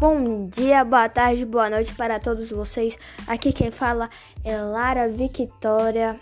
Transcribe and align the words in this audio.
Bom 0.00 0.48
dia, 0.48 0.82
boa 0.82 1.10
tarde, 1.10 1.44
boa 1.44 1.68
noite 1.68 1.94
para 1.94 2.18
todos 2.18 2.50
vocês. 2.50 2.96
Aqui 3.26 3.52
quem 3.52 3.70
fala 3.70 4.08
é 4.42 4.56
Lara 4.56 5.10
Victoria. 5.10 6.18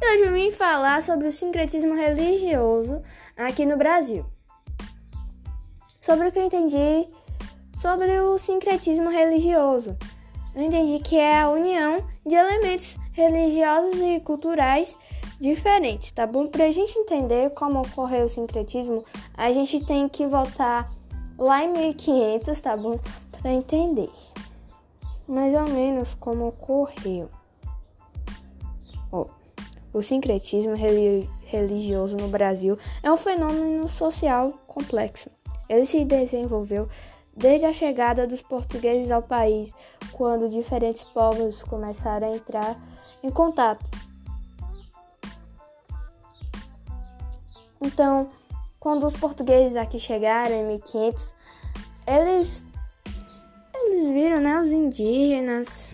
E 0.00 0.14
hoje 0.14 0.22
eu 0.22 0.32
vim 0.32 0.50
falar 0.50 1.02
sobre 1.02 1.28
o 1.28 1.32
sincretismo 1.32 1.94
religioso 1.94 3.02
aqui 3.36 3.66
no 3.66 3.76
Brasil. 3.76 4.24
Sobre 6.00 6.28
o 6.28 6.32
que 6.32 6.38
eu 6.38 6.46
entendi 6.46 7.06
sobre 7.76 8.18
o 8.18 8.38
sincretismo 8.38 9.10
religioso. 9.10 9.94
Eu 10.54 10.62
entendi 10.62 11.00
que 11.00 11.18
é 11.18 11.42
a 11.42 11.50
união 11.50 12.02
de 12.24 12.34
elementos 12.34 12.96
religiosos 13.12 14.00
e 14.00 14.20
culturais 14.20 14.96
diferentes, 15.38 16.12
tá 16.12 16.26
bom? 16.26 16.46
Para 16.46 16.64
a 16.64 16.70
gente 16.70 16.98
entender 16.98 17.50
como 17.50 17.82
ocorreu 17.82 18.24
o 18.24 18.30
sincretismo, 18.30 19.04
a 19.36 19.52
gente 19.52 19.84
tem 19.84 20.08
que 20.08 20.26
voltar 20.26 20.88
lá 21.38 21.62
em 21.62 21.72
1500, 21.72 22.60
tá 22.60 22.76
bom? 22.76 22.98
Para 23.30 23.52
entender 23.52 24.10
mais 25.28 25.54
ou 25.54 25.68
menos 25.68 26.14
como 26.14 26.48
ocorreu. 26.48 27.28
Oh, 29.12 29.26
o 29.92 30.02
sincretismo 30.02 30.74
religioso 30.74 32.16
no 32.16 32.28
Brasil 32.28 32.78
é 33.02 33.12
um 33.12 33.16
fenômeno 33.16 33.88
social 33.88 34.52
complexo. 34.66 35.30
Ele 35.68 35.84
se 35.84 36.04
desenvolveu 36.04 36.88
desde 37.36 37.66
a 37.66 37.72
chegada 37.72 38.26
dos 38.26 38.42
portugueses 38.42 39.10
ao 39.10 39.22
país, 39.22 39.72
quando 40.12 40.48
diferentes 40.48 41.04
povos 41.04 41.62
começaram 41.62 42.32
a 42.32 42.36
entrar 42.36 42.76
em 43.22 43.30
contato. 43.30 43.84
Então, 47.80 48.28
quando 48.78 49.06
os 49.06 49.16
portugueses 49.16 49.76
aqui 49.76 49.98
chegaram 49.98 50.54
em 50.54 50.66
1500, 50.66 51.34
eles 52.06 52.62
eles 53.74 54.08
viram, 54.08 54.40
né, 54.40 54.60
os 54.60 54.70
indígenas, 54.70 55.92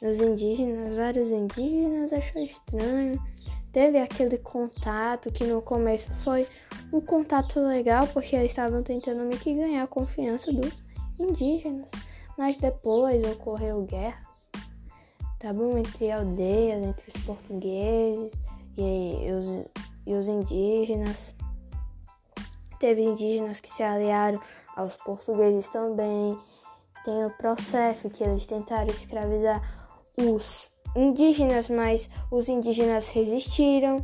os 0.00 0.20
indígenas, 0.20 0.92
vários 0.94 1.30
indígenas 1.30 2.12
achou 2.12 2.42
estranho. 2.42 3.20
Teve 3.72 3.98
aquele 3.98 4.38
contato 4.38 5.30
que 5.30 5.44
no 5.44 5.62
começo 5.62 6.10
foi 6.22 6.46
um 6.92 7.00
contato 7.00 7.60
legal, 7.60 8.06
porque 8.08 8.34
eles 8.34 8.50
estavam 8.50 8.82
tentando 8.82 9.24
meio 9.24 9.38
que 9.38 9.54
ganhar 9.54 9.82
a 9.82 9.86
confiança 9.86 10.52
dos 10.52 10.72
indígenas. 11.18 11.90
Mas 12.36 12.56
depois 12.56 13.22
ocorreu 13.24 13.82
guerras, 13.82 14.50
tá 15.38 15.52
bom? 15.52 15.76
Entre 15.76 16.10
aldeias, 16.10 16.82
entre 16.82 17.08
os 17.08 17.24
portugueses 17.24 18.32
e 18.76 19.32
os, 19.32 19.66
e 20.06 20.14
os 20.14 20.28
indígenas. 20.28 21.34
Teve 22.80 23.02
indígenas 23.02 23.60
que 23.60 23.70
se 23.70 23.82
aliaram 23.82 24.40
aos 24.74 24.96
portugueses 24.96 25.68
também. 25.68 26.36
Tem 27.04 27.26
o 27.26 27.30
processo 27.36 28.08
que 28.08 28.24
eles 28.24 28.46
tentaram 28.46 28.90
escravizar 28.90 29.62
os 30.18 30.70
indígenas, 30.96 31.68
mas 31.68 32.08
os 32.30 32.48
indígenas 32.48 33.06
resistiram. 33.08 34.02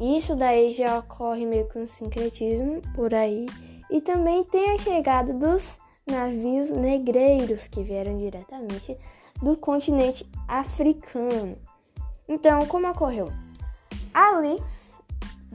Isso 0.00 0.34
daí 0.34 0.72
já 0.72 0.98
ocorre 0.98 1.46
meio 1.46 1.68
que 1.68 1.78
um 1.78 1.86
sincretismo 1.86 2.82
por 2.96 3.14
aí. 3.14 3.46
E 3.90 4.00
também 4.00 4.42
tem 4.42 4.72
a 4.72 4.78
chegada 4.78 5.32
dos 5.32 5.78
navios 6.04 6.70
negreiros 6.70 7.68
que 7.68 7.84
vieram 7.84 8.18
diretamente 8.18 8.98
do 9.40 9.56
continente 9.56 10.28
africano. 10.48 11.56
Então, 12.28 12.66
como 12.66 12.88
ocorreu? 12.88 13.28
Ali 14.12 14.60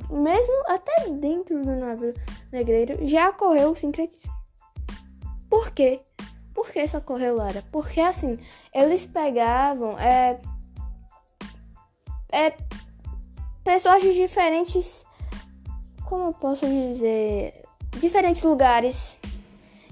mesmo 0.09 0.63
até 0.67 1.09
dentro 1.09 1.61
do 1.61 1.75
navio 1.75 2.13
negreiro, 2.51 3.07
já 3.07 3.29
ocorreu 3.29 3.71
o 3.71 3.75
sincretismo. 3.75 4.31
Por 5.49 5.71
quê? 5.71 6.01
Por 6.53 6.69
que 6.69 6.81
isso 6.81 6.97
ocorreu, 6.97 7.35
Lara? 7.35 7.63
Porque 7.71 7.99
assim, 7.99 8.37
eles 8.73 9.05
pegavam 9.05 9.97
é, 9.97 10.39
é, 12.31 12.55
pessoas 13.63 14.01
de 14.01 14.13
diferentes. 14.13 15.05
Como 16.05 16.25
eu 16.25 16.33
posso 16.33 16.65
dizer? 16.65 17.63
Diferentes 17.99 18.43
lugares, 18.43 19.17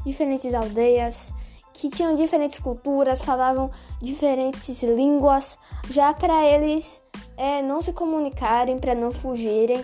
diferentes 0.05 0.53
aldeias, 0.53 1.33
que 1.73 1.89
tinham 1.89 2.15
diferentes 2.15 2.59
culturas, 2.59 3.21
falavam 3.21 3.71
diferentes 4.01 4.83
línguas, 4.83 5.57
já 5.89 6.13
para 6.13 6.43
eles 6.43 7.01
é, 7.37 7.61
não 7.61 7.81
se 7.81 7.93
comunicarem, 7.93 8.79
para 8.79 8.95
não 8.95 9.11
fugirem 9.11 9.83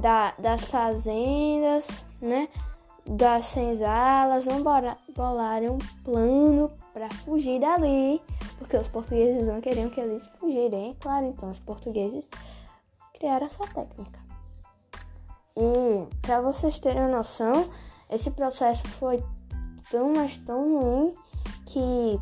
da, 0.00 0.32
das 0.38 0.64
fazendas, 0.64 2.04
né? 2.20 2.48
Das 3.04 3.46
senzalas, 3.46 4.44
vão 4.44 4.62
bolarem 5.14 5.68
um 5.68 5.78
plano 6.04 6.70
para 6.92 7.08
fugir 7.10 7.60
dali, 7.60 8.22
porque 8.58 8.76
os 8.76 8.86
portugueses 8.86 9.46
não 9.46 9.60
queriam 9.60 9.90
que 9.90 10.00
eles 10.00 10.24
fugirem, 10.38 10.96
claro. 11.00 11.26
Então, 11.26 11.50
os 11.50 11.58
portugueses 11.58 12.28
criaram 13.14 13.46
essa 13.46 13.66
técnica. 13.66 14.20
E 15.56 16.06
para 16.22 16.40
vocês 16.40 16.78
terem 16.78 17.08
noção, 17.08 17.68
esse 18.08 18.30
processo 18.30 18.86
foi 18.88 19.22
tão, 19.90 20.12
mas 20.14 20.38
tão 20.38 20.80
ruim 20.80 21.14
que 21.66 22.20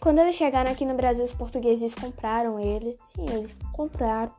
quando 0.00 0.18
eles 0.18 0.34
chegaram 0.34 0.70
aqui 0.70 0.84
no 0.84 0.94
Brasil, 0.94 1.24
os 1.24 1.32
portugueses 1.32 1.94
compraram 1.94 2.58
ele. 2.58 2.98
Sim, 3.04 3.24
eles 3.30 3.54
compraram 3.72 4.32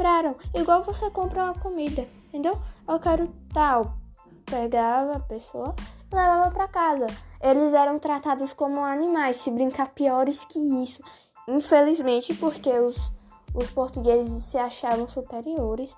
compraram. 0.00 0.34
Igual 0.54 0.82
você 0.82 1.10
compra 1.10 1.44
uma 1.44 1.54
comida, 1.54 2.08
entendeu? 2.28 2.58
Eu 2.88 2.98
quero 2.98 3.28
tal. 3.52 3.98
Pegava 4.46 5.16
a 5.16 5.20
pessoa 5.20 5.74
e 6.10 6.14
levava 6.14 6.50
para 6.50 6.66
casa. 6.66 7.06
Eles 7.40 7.74
eram 7.74 7.98
tratados 7.98 8.54
como 8.54 8.80
animais, 8.80 9.36
se 9.36 9.50
brincar 9.50 9.90
piores 9.90 10.44
que 10.46 10.58
isso. 10.82 11.02
Infelizmente, 11.46 12.34
porque 12.34 12.70
os, 12.70 13.12
os 13.54 13.70
portugueses 13.70 14.44
se 14.44 14.56
achavam 14.56 15.06
superiores 15.06 15.94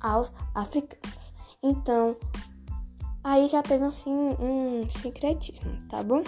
aos 0.00 0.32
africanos. 0.54 1.18
Então, 1.62 2.16
aí 3.22 3.46
já 3.46 3.62
teve 3.62 3.84
assim 3.84 4.10
um 4.10 4.88
secretismo, 4.88 5.86
tá 5.88 6.02
bom? 6.02 6.22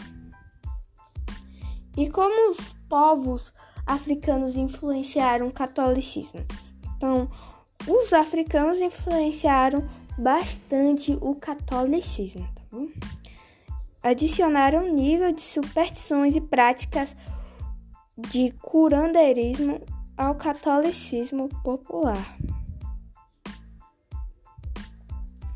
E 1.97 2.11
como 2.11 2.51
os 2.51 2.73
povos 2.89 3.53
africanos 3.87 4.57
influenciaram 4.57 5.49
o 5.49 5.53
catolicismo? 5.53 6.45
Então, 7.05 7.29
os 7.87 8.15
africanos 8.15 8.81
influenciaram 8.81 9.87
bastante 10.17 11.13
o 11.21 11.35
catolicismo, 11.35 12.49
tá 12.55 12.63
bom? 12.73 12.87
Adicionaram 14.03 14.91
nível 14.91 15.31
de 15.31 15.43
superstições 15.43 16.35
e 16.35 16.41
práticas 16.41 17.15
de 18.17 18.53
curandeirismo 18.53 19.83
ao 20.17 20.35
catolicismo 20.37 21.51
popular. 21.63 22.39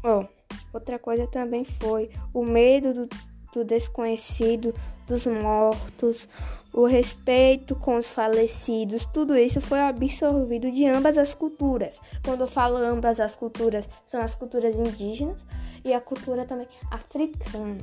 Oh, 0.05 0.27
outra 0.75 0.99
coisa 0.99 1.27
também 1.27 1.65
foi 1.65 2.11
o 2.35 2.45
medo 2.45 2.93
do, 2.93 3.09
do 3.55 3.65
desconhecido, 3.65 4.75
dos 5.07 5.27
mortos, 5.27 6.29
o 6.73 6.85
respeito 6.85 7.75
com 7.75 7.97
os 7.97 8.07
falecidos, 8.07 9.07
tudo 9.07 9.37
isso 9.37 9.61
foi 9.61 9.81
absorvido 9.81 10.71
de 10.71 10.87
ambas 10.87 11.17
as 11.17 11.35
culturas. 11.35 12.01
Quando 12.25 12.43
eu 12.43 12.49
falo 12.49 12.77
ambas 12.77 13.21
as 13.21 13.35
culturas, 13.35 13.89
são 14.05 14.21
as 14.21 14.35
culturas 14.35 14.79
indígenas 14.79 15.45
e 15.85 15.93
a 15.93 16.01
cultura 16.01 16.45
também 16.45 16.69
africana, 16.91 17.83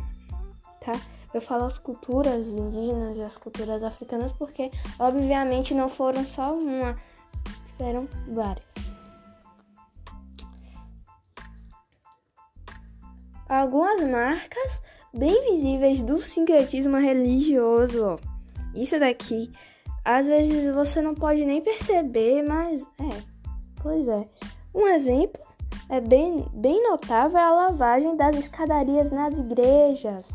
tá? 0.80 0.94
Eu 1.34 1.42
falo 1.42 1.66
as 1.66 1.78
culturas 1.78 2.48
indígenas 2.48 3.18
e 3.18 3.22
as 3.22 3.36
culturas 3.36 3.84
africanas 3.84 4.32
porque, 4.32 4.72
obviamente, 4.98 5.74
não 5.74 5.90
foram 5.90 6.26
só 6.26 6.58
uma, 6.58 6.98
foram 7.78 8.08
várias. 8.30 8.66
Algumas 13.50 14.02
marcas 14.10 14.82
bem 15.14 15.52
visíveis 15.52 16.02
do 16.02 16.22
sincretismo 16.22 16.98
religioso. 16.98 18.18
Isso 18.76 19.00
daqui, 19.00 19.52
às 20.04 20.28
vezes 20.28 20.74
você 20.74 21.02
não 21.02 21.16
pode 21.16 21.46
nem 21.46 21.62
perceber, 21.62 22.44
mas 22.44 22.84
é, 22.84 23.24
pois 23.82 24.08
é. 24.08 24.28
Um 24.74 24.88
exemplo 24.88 25.42
é 25.90 26.02
bem, 26.02 26.46
bem 26.54 26.84
notável 26.90 27.38
é 27.38 27.44
a 27.44 27.52
lavagem 27.52 28.16
das 28.16 28.36
escadarias 28.36 29.12
nas 29.12 29.38
igrejas 29.38 30.30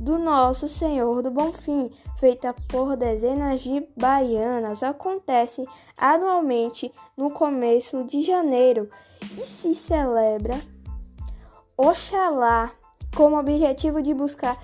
do 0.00 0.18
Nosso 0.18 0.66
Senhor 0.66 1.22
do 1.22 1.30
Bonfim, 1.30 1.90
feita 2.16 2.54
por 2.68 2.96
dezenas 2.96 3.60
de 3.60 3.86
baianas, 3.94 4.82
acontece 4.82 5.66
anualmente 5.98 6.90
no 7.14 7.30
começo 7.30 8.02
de 8.04 8.22
janeiro 8.22 8.88
e 9.36 9.44
se 9.44 9.74
celebra 9.74 10.58
Oxalá 11.76 12.72
com 13.14 13.32
o 13.32 13.38
objetivo 13.38 14.00
de 14.00 14.14
buscar 14.14 14.56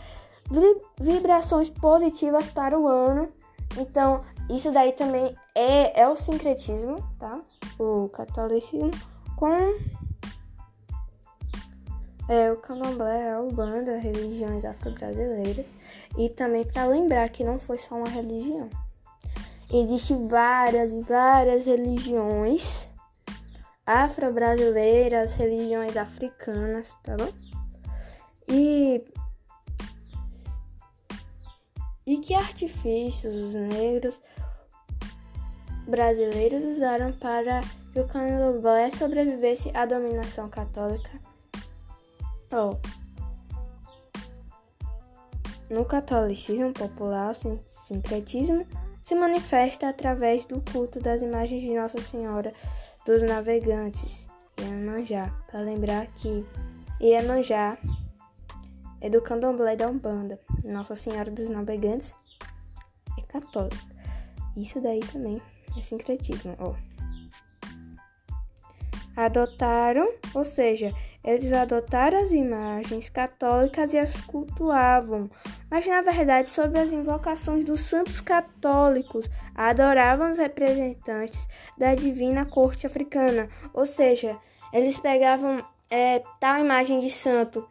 vibrações 1.01 1.69
positivas 1.69 2.47
para 2.49 2.79
o 2.79 2.87
ano. 2.87 3.29
Então, 3.77 4.21
isso 4.49 4.71
daí 4.71 4.93
também 4.93 5.37
é, 5.55 6.03
é 6.03 6.09
o 6.09 6.17
sincretismo, 6.17 6.97
tá? 7.19 7.41
O 7.79 8.09
catolicismo 8.11 8.91
com 9.37 9.47
É, 12.29 12.51
o 12.51 12.57
candomblé 12.57 13.29
é 13.29 13.39
o 13.39 13.53
banda 13.53 13.99
religiões 13.99 14.65
afro-brasileiras 14.65 15.67
e 16.19 16.29
também 16.29 16.65
para 16.65 16.85
lembrar 16.85 17.29
que 17.29 17.45
não 17.45 17.57
foi 17.59 17.79
só 17.79 17.95
uma 17.95 18.09
religião. 18.09 18.69
Existem 19.73 20.27
várias 20.27 20.93
e 20.93 21.01
várias 21.03 21.67
religiões 21.67 22.89
afro-brasileiras, 23.85 25.35
religiões 25.35 25.97
africanas, 25.97 26.97
tá 27.05 27.17
bom? 27.17 27.33
E 28.49 29.05
e 32.17 32.21
que 32.21 32.35
artifícios 32.35 33.35
os 33.35 33.55
negros 33.55 34.19
brasileiros 35.87 36.65
usaram 36.65 37.13
para 37.13 37.61
que 37.93 38.01
o 38.01 38.07
candomblé 38.07 38.91
sobrevivesse 38.91 39.71
à 39.75 39.85
dominação 39.85 40.49
católica? 40.49 41.11
Oh. 42.51 42.77
No 45.69 45.85
catolicismo 45.85 46.73
popular, 46.73 47.33
o 47.33 47.61
sincretismo 47.69 48.67
se 49.03 49.15
manifesta 49.15 49.89
através 49.89 50.47
do 50.47 50.63
culto 50.73 50.99
das 51.01 51.21
imagens 51.21 51.61
de 51.61 51.75
Nossa 51.75 52.01
Senhora 52.01 52.53
dos 53.05 53.23
Navegantes, 53.23 54.27
Iemanjá, 54.59 55.33
para 55.51 55.61
lembrar 55.61 56.07
que 56.15 56.47
Iemanjá 57.01 57.77
é 59.07 59.09
do 59.09 59.23
candomblé 59.23 59.77
da 59.77 59.87
Umbanda. 59.87 60.41
Nossa 60.65 60.97
Senhora 60.97 61.31
dos 61.31 61.49
Navegantes 61.49 62.17
é 63.17 63.23
católica. 63.23 63.77
Isso 64.57 64.81
daí 64.81 64.99
também 64.99 65.41
é 65.79 65.81
sincretismo, 65.81 66.57
ó. 66.59 66.75
Adotaram, 69.17 70.09
ou 70.35 70.45
seja, 70.45 70.93
eles 71.25 71.53
adotaram 71.53 72.19
as 72.19 72.33
imagens 72.33 73.09
católicas 73.09 73.95
e 73.95 73.99
as 73.99 74.21
cultuavam, 74.23 75.31
mas 75.71 75.87
na 75.87 76.03
verdade, 76.03 76.51
sob 76.51 76.77
as 76.77 76.93
invocações 76.93 77.65
dos 77.65 77.81
santos 77.81 78.21
católicos, 78.21 79.31
adoravam 79.55 80.33
os 80.33 80.37
representantes 80.37 81.47
da 81.79 81.95
divina 81.95 82.45
corte 82.45 82.89
africana, 82.89 83.49
ou 83.73 83.87
seja, 83.87 84.37
eles 84.73 84.99
pegavam 84.99 85.65
é, 85.89 86.25
tal 86.41 86.59
imagem 86.59 86.99
de 86.99 87.09
santo 87.09 87.67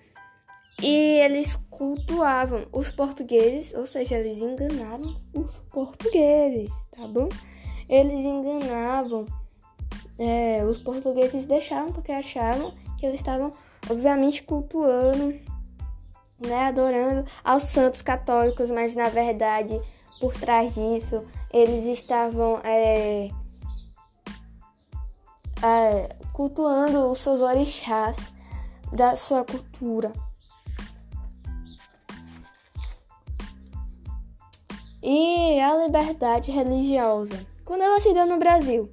e 0.81 1.19
eles 1.19 1.57
cultuavam 1.69 2.65
os 2.71 2.91
portugueses, 2.91 3.73
ou 3.73 3.85
seja, 3.85 4.17
eles 4.17 4.39
enganaram 4.39 5.15
os 5.33 5.51
portugueses, 5.71 6.71
tá 6.91 7.07
bom? 7.07 7.29
Eles 7.87 8.25
enganavam 8.25 9.25
é, 10.17 10.63
os 10.65 10.77
portugueses 10.77 11.45
deixavam 11.45 11.91
porque 11.91 12.11
achavam 12.11 12.73
que 12.97 13.05
eles 13.05 13.19
estavam, 13.19 13.53
obviamente, 13.89 14.43
cultuando, 14.43 15.39
né, 16.39 16.67
adorando 16.67 17.25
aos 17.43 17.63
santos 17.63 18.01
católicos, 18.01 18.69
mas 18.69 18.95
na 18.95 19.09
verdade, 19.09 19.79
por 20.19 20.33
trás 20.33 20.75
disso, 20.75 21.23
eles 21.51 21.85
estavam 21.85 22.59
é, 22.63 23.29
é, 25.63 26.15
cultuando 26.33 27.09
os 27.09 27.19
seus 27.19 27.41
orixás 27.41 28.33
da 28.91 29.15
sua 29.15 29.43
cultura. 29.43 30.11
E 35.07 35.61
a 35.61 35.75
liberdade 35.85 36.51
religiosa. 36.51 37.45
Quando 37.63 37.83
ela 37.83 37.99
se 37.99 38.11
deu 38.11 38.25
no 38.25 38.39
Brasil? 38.39 38.89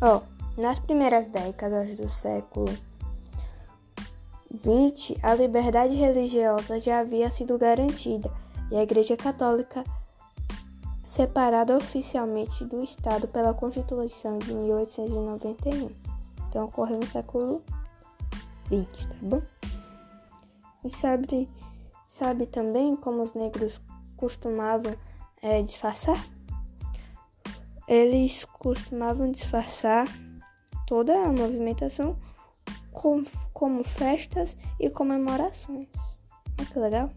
Oh, 0.00 0.22
nas 0.58 0.78
primeiras 0.78 1.28
décadas 1.28 1.98
do 1.98 2.08
século 2.08 2.64
XX, 4.56 5.22
a 5.22 5.34
liberdade 5.34 5.92
religiosa 5.92 6.80
já 6.80 7.00
havia 7.00 7.28
sido 7.28 7.58
garantida 7.58 8.32
e 8.70 8.76
a 8.76 8.82
Igreja 8.82 9.14
Católica 9.14 9.84
separada 11.06 11.76
oficialmente 11.76 12.64
do 12.64 12.82
Estado 12.82 13.28
pela 13.28 13.52
Constituição 13.52 14.38
de 14.38 14.54
1891. 14.54 15.90
Então 16.48 16.64
ocorreu 16.64 16.96
no 16.96 17.06
século 17.06 17.62
XX, 18.70 19.04
tá 19.04 19.14
bom? 19.20 19.57
E 20.84 20.90
sabe, 20.90 21.48
sabe 22.18 22.46
também 22.46 22.96
como 22.96 23.22
os 23.22 23.34
negros 23.34 23.80
costumavam 24.16 24.94
é, 25.42 25.62
disfarçar? 25.62 26.18
eles 27.88 28.44
costumavam 28.44 29.30
disfarçar 29.30 30.06
toda 30.86 31.18
a 31.24 31.32
movimentação 31.32 32.18
com, 32.92 33.24
como 33.54 33.82
festas 33.82 34.56
e 34.78 34.90
comemorações. 34.90 35.88
Olha 36.58 36.68
que 36.70 36.78
legal. 36.78 37.08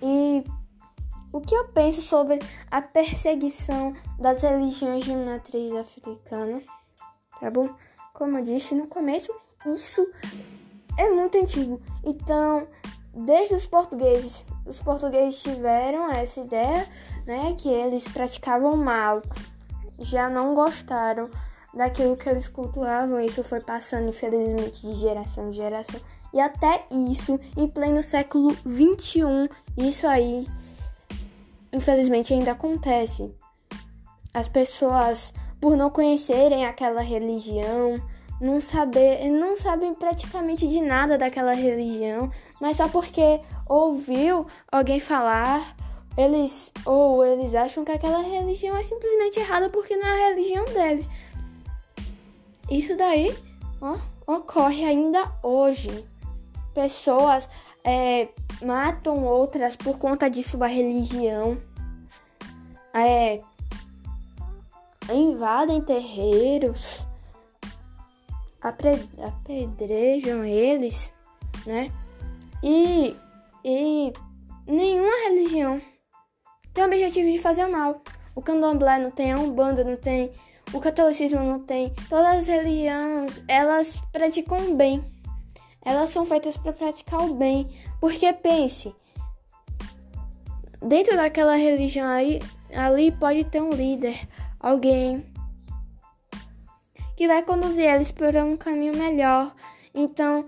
E 0.00 0.44
o 1.32 1.40
que 1.40 1.54
eu 1.54 1.66
penso 1.68 2.00
sobre 2.02 2.38
a 2.70 2.80
perseguição 2.80 3.92
das 4.16 4.42
religiões 4.42 5.04
de 5.04 5.14
matriz 5.16 5.74
africana? 5.74 6.62
Tá 7.40 7.50
bom? 7.50 7.68
Como 8.14 8.38
eu 8.38 8.44
disse 8.44 8.76
no 8.76 8.86
começo, 8.86 9.32
isso 9.66 10.06
é 10.96 11.08
muito 11.10 11.38
antigo. 11.38 11.80
Então, 12.04 12.66
desde 13.14 13.54
os 13.54 13.66
portugueses 13.66 14.44
os 14.68 14.78
portugueses 14.78 15.42
tiveram 15.42 16.12
essa 16.12 16.40
ideia, 16.40 16.86
né, 17.26 17.54
que 17.56 17.68
eles 17.68 18.06
praticavam 18.06 18.76
mal, 18.76 19.22
já 19.98 20.28
não 20.28 20.54
gostaram 20.54 21.30
daquilo 21.72 22.16
que 22.16 22.28
eles 22.28 22.46
cultuavam, 22.46 23.20
isso 23.20 23.42
foi 23.42 23.60
passando 23.60 24.10
infelizmente 24.10 24.82
de 24.82 24.94
geração 24.94 25.48
em 25.48 25.52
geração. 25.52 26.00
E 26.32 26.40
até 26.40 26.84
isso, 26.90 27.40
em 27.56 27.66
pleno 27.66 28.02
século 28.02 28.54
21, 28.64 29.48
isso 29.76 30.06
aí 30.06 30.46
infelizmente 31.72 32.34
ainda 32.34 32.52
acontece. 32.52 33.34
As 34.32 34.48
pessoas, 34.48 35.32
por 35.60 35.76
não 35.76 35.90
conhecerem 35.90 36.66
aquela 36.66 37.00
religião, 37.00 38.00
não 38.40 38.60
saber, 38.60 39.28
não 39.30 39.56
sabem 39.56 39.94
praticamente 39.94 40.68
de 40.68 40.80
nada 40.80 41.18
daquela 41.18 41.52
religião, 41.52 42.30
mas 42.60 42.76
só 42.76 42.88
porque 42.88 43.40
ouviu 43.66 44.46
alguém 44.70 45.00
falar, 45.00 45.76
eles 46.16 46.72
ou 46.84 47.24
eles 47.24 47.54
acham 47.54 47.84
que 47.84 47.92
aquela 47.92 48.20
religião 48.22 48.76
é 48.76 48.82
simplesmente 48.82 49.40
errada 49.40 49.68
porque 49.70 49.96
não 49.96 50.06
é 50.06 50.26
a 50.26 50.28
religião 50.28 50.64
deles. 50.66 51.08
Isso 52.70 52.96
daí, 52.96 53.34
ó, 53.80 53.96
ocorre 54.26 54.84
ainda 54.84 55.32
hoje. 55.42 56.04
Pessoas 56.74 57.48
é, 57.82 58.28
matam 58.62 59.24
outras 59.24 59.74
por 59.74 59.98
conta 59.98 60.28
de 60.28 60.42
sua 60.42 60.66
religião. 60.66 61.58
É, 62.92 63.40
invadem 65.10 65.80
terreiros 65.80 67.07
apedrejam 68.60 70.44
eles, 70.44 71.12
né? 71.66 71.90
E, 72.62 73.14
e 73.64 74.12
nenhuma 74.66 75.28
religião 75.28 75.80
tem 76.74 76.84
o 76.84 76.86
objetivo 76.86 77.30
de 77.30 77.38
fazer 77.38 77.66
mal. 77.66 78.02
O 78.34 78.42
candomblé 78.42 78.98
não 78.98 79.10
tem, 79.10 79.32
a 79.32 79.38
umbanda 79.38 79.82
não 79.82 79.96
tem, 79.96 80.30
o 80.72 80.80
catolicismo 80.80 81.40
não 81.40 81.60
tem. 81.60 81.92
Todas 82.08 82.38
as 82.38 82.48
religiões, 82.48 83.42
elas 83.48 84.00
praticam 84.12 84.70
o 84.70 84.74
bem. 84.74 85.02
Elas 85.84 86.10
são 86.10 86.24
feitas 86.24 86.56
para 86.56 86.72
praticar 86.72 87.20
o 87.22 87.34
bem. 87.34 87.68
Porque 88.00 88.32
pense, 88.32 88.94
dentro 90.80 91.16
daquela 91.16 91.56
religião 91.56 92.06
aí, 92.06 92.40
ali 92.74 93.10
pode 93.10 93.44
ter 93.44 93.60
um 93.60 93.70
líder, 93.70 94.28
alguém 94.60 95.24
que 97.18 97.26
vai 97.26 97.42
conduzir 97.42 97.84
eles 97.84 98.12
por 98.12 98.32
um 98.36 98.56
caminho 98.56 98.96
melhor. 98.96 99.52
Então, 99.92 100.46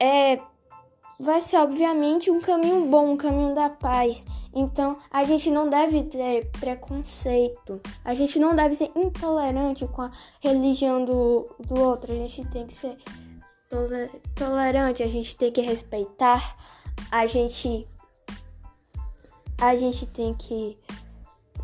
é 0.00 0.38
vai 1.18 1.40
ser 1.40 1.56
obviamente 1.56 2.30
um 2.30 2.40
caminho 2.40 2.86
bom, 2.86 3.14
um 3.14 3.16
caminho 3.16 3.52
da 3.52 3.68
paz. 3.68 4.24
Então, 4.54 4.96
a 5.10 5.24
gente 5.24 5.50
não 5.50 5.68
deve 5.68 6.04
ter 6.04 6.48
preconceito. 6.60 7.80
A 8.04 8.14
gente 8.14 8.38
não 8.38 8.54
deve 8.54 8.76
ser 8.76 8.92
intolerante 8.94 9.88
com 9.88 10.02
a 10.02 10.12
religião 10.40 11.04
do, 11.04 11.52
do 11.58 11.80
outro. 11.80 12.12
A 12.12 12.16
gente 12.16 12.46
tem 12.46 12.64
que 12.64 12.74
ser 12.74 12.96
tolerante, 14.36 15.02
a 15.02 15.08
gente 15.08 15.36
tem 15.36 15.50
que 15.50 15.62
respeitar. 15.62 16.56
A 17.10 17.26
gente 17.26 17.88
a 19.60 19.74
gente 19.74 20.06
tem 20.06 20.32
que 20.32 20.78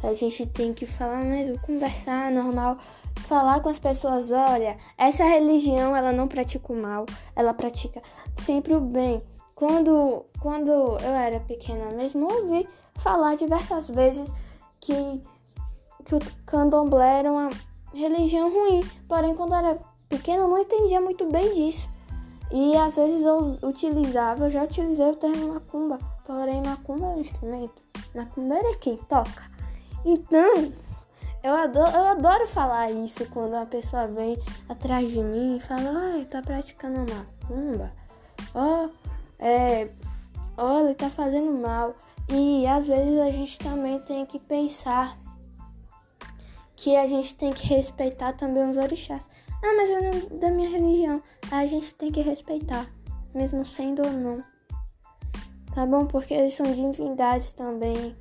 a 0.02 0.12
gente 0.12 0.44
tem 0.46 0.74
que 0.74 0.84
falar 0.84 1.24
mesmo, 1.24 1.56
conversar 1.60 2.32
normal, 2.32 2.76
falar 3.32 3.60
com 3.60 3.70
as 3.70 3.78
pessoas, 3.78 4.30
olha, 4.30 4.76
essa 4.98 5.24
religião 5.24 5.96
ela 5.96 6.12
não 6.12 6.28
pratica 6.28 6.70
o 6.70 6.76
mal, 6.76 7.06
ela 7.34 7.54
pratica 7.54 8.02
sempre 8.36 8.74
o 8.74 8.80
bem. 8.80 9.22
Quando, 9.54 10.26
quando 10.38 10.70
eu 10.70 10.98
era 10.98 11.40
pequena 11.40 11.90
mesmo, 11.96 12.30
ouvi 12.30 12.68
falar 12.96 13.36
diversas 13.36 13.88
vezes 13.88 14.30
que 14.82 15.22
que 16.04 16.14
o 16.14 16.18
candomblé 16.44 17.20
era 17.20 17.32
uma 17.32 17.48
religião 17.94 18.52
ruim. 18.52 18.80
Porém, 19.08 19.34
quando 19.34 19.52
eu 19.52 19.58
era 19.58 19.78
pequeno, 20.10 20.42
eu 20.42 20.48
não 20.48 20.58
entendia 20.58 21.00
muito 21.00 21.24
bem 21.30 21.54
disso. 21.54 21.88
E 22.50 22.76
às 22.76 22.96
vezes 22.96 23.24
eu 23.24 23.56
utilizava, 23.62 24.44
eu 24.44 24.50
já 24.50 24.64
utilizei 24.64 25.06
o 25.06 25.16
termo 25.16 25.54
macumba. 25.54 25.98
Porém, 26.26 26.60
macumba 26.60 27.06
é 27.06 27.08
um 27.10 27.20
instrumento. 27.20 27.80
Macumba 28.14 28.56
é 28.56 28.74
quem 28.74 28.96
toca. 28.96 29.50
Então, 30.04 30.72
eu 31.42 31.54
adoro, 31.54 31.90
eu 31.90 32.04
adoro 32.06 32.46
falar 32.46 32.90
isso 32.90 33.26
quando 33.30 33.52
uma 33.54 33.66
pessoa 33.66 34.06
vem 34.06 34.38
atrás 34.68 35.10
de 35.10 35.22
mim 35.22 35.56
e 35.56 35.60
fala, 35.60 36.14
ai, 36.14 36.24
tá 36.24 36.40
praticando 36.40 37.00
macumba. 37.00 37.92
Ó, 38.54 38.86
oh, 38.86 38.90
é. 39.42 39.88
Oh, 40.56 40.80
ele 40.80 40.94
tá 40.94 41.10
fazendo 41.10 41.52
mal. 41.52 41.96
E 42.28 42.66
às 42.66 42.86
vezes 42.86 43.18
a 43.18 43.30
gente 43.30 43.58
também 43.58 43.98
tem 44.00 44.24
que 44.24 44.38
pensar 44.38 45.18
que 46.76 46.96
a 46.96 47.06
gente 47.06 47.34
tem 47.34 47.52
que 47.52 47.66
respeitar 47.66 48.32
também 48.34 48.68
os 48.68 48.76
orixás. 48.76 49.28
Ah, 49.62 49.74
mas 49.76 49.90
é 49.90 50.36
da 50.36 50.50
minha 50.50 50.68
religião. 50.68 51.22
A 51.50 51.66
gente 51.66 51.94
tem 51.94 52.10
que 52.10 52.20
respeitar, 52.20 52.86
mesmo 53.34 53.64
sendo 53.64 54.04
ou 54.04 54.12
não. 54.12 54.44
Tá 55.74 55.86
bom? 55.86 56.06
Porque 56.06 56.34
eles 56.34 56.54
são 56.54 56.66
divindades 56.72 57.52
também. 57.52 58.16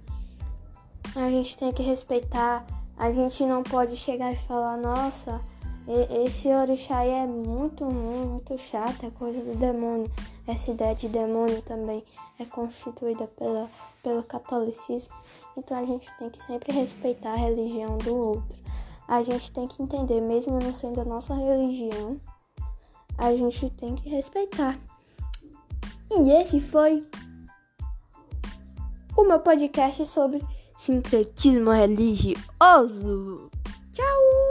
A 1.15 1.29
gente 1.29 1.57
tem 1.57 1.71
que 1.71 1.83
respeitar. 1.83 2.65
A 3.01 3.09
gente 3.09 3.43
não 3.47 3.63
pode 3.63 3.97
chegar 3.97 4.31
e 4.31 4.35
falar, 4.35 4.77
nossa, 4.77 5.41
esse 6.23 6.47
orixá 6.49 7.03
é 7.03 7.25
muito 7.25 7.83
ruim, 7.83 8.27
muito 8.27 8.55
chato, 8.59 9.03
é 9.03 9.09
coisa 9.09 9.39
do 9.41 9.55
demônio. 9.55 10.07
Essa 10.45 10.69
ideia 10.69 10.93
de 10.93 11.09
demônio 11.09 11.63
também 11.63 12.03
é 12.37 12.45
constituída 12.45 13.25
pela, 13.25 13.67
pelo 14.03 14.21
catolicismo. 14.21 15.11
Então 15.57 15.79
a 15.79 15.83
gente 15.83 16.07
tem 16.19 16.29
que 16.29 16.43
sempre 16.43 16.71
respeitar 16.71 17.31
a 17.31 17.37
religião 17.37 17.97
do 17.97 18.15
outro. 18.15 18.55
A 19.07 19.23
gente 19.23 19.51
tem 19.51 19.67
que 19.67 19.81
entender, 19.81 20.21
mesmo 20.21 20.59
não 20.59 20.75
sendo 20.75 21.01
a 21.01 21.03
nossa 21.03 21.33
religião, 21.33 22.21
a 23.17 23.35
gente 23.35 23.67
tem 23.71 23.95
que 23.95 24.09
respeitar. 24.09 24.77
E 26.11 26.29
esse 26.39 26.61
foi 26.61 27.03
o 29.17 29.23
meu 29.23 29.39
podcast 29.39 30.05
sobre 30.05 30.39
sincretismo 30.81 31.71
religioso. 31.73 33.51
Tchau! 33.91 34.50